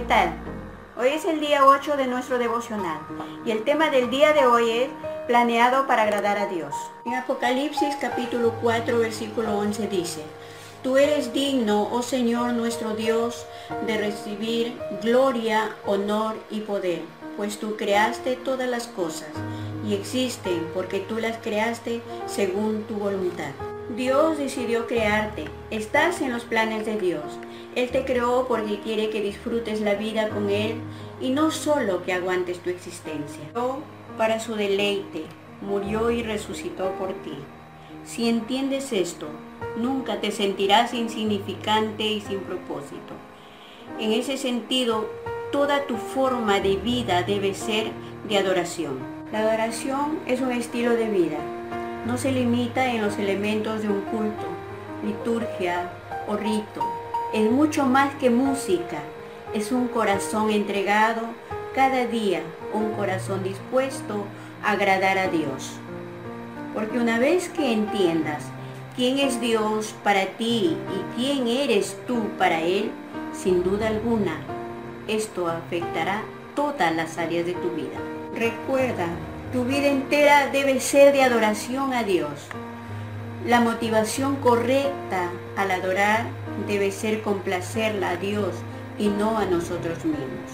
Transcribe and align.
tal? 0.00 0.32
Hoy 0.96 1.08
es 1.08 1.26
el 1.26 1.38
día 1.38 1.66
8 1.66 1.96
de 1.96 2.06
nuestro 2.06 2.38
devocional 2.38 2.98
y 3.44 3.50
el 3.50 3.62
tema 3.62 3.90
del 3.90 4.08
día 4.08 4.32
de 4.32 4.46
hoy 4.46 4.70
es 4.70 4.88
planeado 5.26 5.86
para 5.86 6.02
agradar 6.02 6.38
a 6.38 6.46
Dios. 6.46 6.74
En 7.04 7.14
Apocalipsis 7.14 7.96
capítulo 8.00 8.54
4 8.62 8.98
versículo 8.98 9.58
11 9.58 9.88
dice, 9.88 10.22
Tú 10.82 10.96
eres 10.96 11.32
digno, 11.32 11.88
oh 11.92 12.02
Señor 12.02 12.54
nuestro 12.54 12.94
Dios, 12.94 13.46
de 13.86 13.98
recibir 13.98 14.78
gloria, 15.02 15.76
honor 15.86 16.36
y 16.50 16.60
poder, 16.60 17.02
pues 17.36 17.58
tú 17.58 17.76
creaste 17.76 18.36
todas 18.36 18.68
las 18.68 18.86
cosas 18.86 19.28
y 19.86 19.94
existen 19.94 20.70
porque 20.74 21.00
tú 21.00 21.18
las 21.18 21.36
creaste 21.36 22.00
según 22.26 22.84
tu 22.84 22.94
voluntad. 22.94 23.52
Dios 23.90 24.38
decidió 24.38 24.86
crearte, 24.86 25.44
estás 25.70 26.20
en 26.20 26.32
los 26.32 26.44
planes 26.44 26.86
de 26.86 26.98
Dios. 26.98 27.24
Él 27.74 27.90
te 27.90 28.04
creó 28.04 28.46
porque 28.46 28.80
quiere 28.80 29.10
que 29.10 29.20
disfrutes 29.20 29.80
la 29.80 29.94
vida 29.94 30.28
con 30.28 30.50
Él 30.50 30.76
y 31.20 31.30
no 31.30 31.50
solo 31.50 32.02
que 32.04 32.12
aguantes 32.12 32.60
tu 32.60 32.70
existencia. 32.70 33.42
para 34.16 34.40
su 34.40 34.54
deleite, 34.54 35.24
murió 35.62 36.10
y 36.10 36.22
resucitó 36.22 36.92
por 36.92 37.12
ti. 37.22 37.34
Si 38.04 38.28
entiendes 38.28 38.92
esto, 38.92 39.28
nunca 39.76 40.20
te 40.20 40.30
sentirás 40.30 40.92
insignificante 40.92 42.04
y 42.04 42.20
sin 42.20 42.40
propósito. 42.40 43.14
En 43.98 44.12
ese 44.12 44.36
sentido, 44.36 45.08
toda 45.50 45.86
tu 45.86 45.96
forma 45.96 46.60
de 46.60 46.76
vida 46.76 47.22
debe 47.22 47.54
ser 47.54 47.90
de 48.28 48.38
adoración. 48.38 48.98
La 49.32 49.40
adoración 49.40 50.18
es 50.26 50.40
un 50.40 50.52
estilo 50.52 50.92
de 50.92 51.08
vida. 51.08 51.38
No 52.06 52.18
se 52.18 52.32
limita 52.32 52.86
en 52.92 53.00
los 53.00 53.16
elementos 53.18 53.82
de 53.82 53.88
un 53.88 54.00
culto, 54.02 54.46
liturgia 55.04 55.88
o 56.26 56.36
rito. 56.36 56.80
Es 57.32 57.48
mucho 57.48 57.86
más 57.86 58.14
que 58.16 58.28
música. 58.28 58.98
Es 59.54 59.70
un 59.70 59.86
corazón 59.86 60.50
entregado 60.50 61.22
cada 61.74 62.06
día, 62.06 62.40
un 62.74 62.90
corazón 62.92 63.44
dispuesto 63.44 64.24
a 64.64 64.72
agradar 64.72 65.16
a 65.16 65.28
Dios. 65.28 65.72
Porque 66.74 66.98
una 66.98 67.20
vez 67.20 67.48
que 67.48 67.72
entiendas 67.72 68.42
quién 68.96 69.18
es 69.18 69.40
Dios 69.40 69.94
para 70.02 70.26
ti 70.26 70.76
y 70.76 71.16
quién 71.16 71.46
eres 71.46 71.96
tú 72.08 72.24
para 72.36 72.60
Él, 72.62 72.90
sin 73.32 73.62
duda 73.62 73.86
alguna, 73.86 74.40
esto 75.06 75.46
afectará 75.46 76.22
todas 76.56 76.94
las 76.94 77.16
áreas 77.16 77.46
de 77.46 77.54
tu 77.54 77.70
vida. 77.70 77.98
Recuerda, 78.34 79.06
tu 79.52 79.64
vida 79.64 79.86
entera 79.86 80.48
debe 80.48 80.80
ser 80.80 81.12
de 81.12 81.22
adoración 81.22 81.92
a 81.92 82.02
Dios. 82.02 82.30
La 83.46 83.60
motivación 83.60 84.36
correcta 84.36 85.30
al 85.56 85.70
adorar 85.70 86.24
debe 86.66 86.90
ser 86.90 87.22
complacerla 87.22 88.10
a 88.10 88.16
Dios 88.16 88.54
y 88.98 89.08
no 89.08 89.38
a 89.38 89.44
nosotros 89.44 90.04
mismos. 90.04 90.50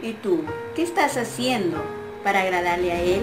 ¿Y 0.00 0.12
tú, 0.12 0.44
qué 0.76 0.82
estás 0.82 1.16
haciendo 1.16 1.82
para 2.22 2.42
agradarle 2.42 2.92
a 2.92 3.00
Él? 3.00 3.22